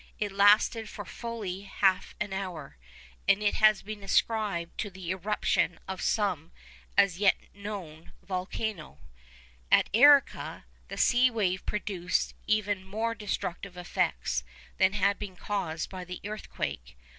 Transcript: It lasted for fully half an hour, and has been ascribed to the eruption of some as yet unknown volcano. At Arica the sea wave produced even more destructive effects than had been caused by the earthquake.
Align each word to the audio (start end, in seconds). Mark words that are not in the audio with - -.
It 0.17 0.31
lasted 0.31 0.89
for 0.89 1.05
fully 1.05 1.61
half 1.61 2.15
an 2.19 2.33
hour, 2.33 2.75
and 3.27 3.43
has 3.43 3.83
been 3.83 4.01
ascribed 4.01 4.75
to 4.79 4.89
the 4.89 5.11
eruption 5.11 5.79
of 5.87 6.01
some 6.01 6.51
as 6.97 7.19
yet 7.19 7.35
unknown 7.53 8.11
volcano. 8.23 8.97
At 9.71 9.91
Arica 9.95 10.65
the 10.87 10.97
sea 10.97 11.29
wave 11.29 11.63
produced 11.67 12.33
even 12.47 12.83
more 12.83 13.13
destructive 13.13 13.77
effects 13.77 14.43
than 14.79 14.93
had 14.93 15.19
been 15.19 15.35
caused 15.35 15.91
by 15.91 16.03
the 16.03 16.19
earthquake. 16.25 16.97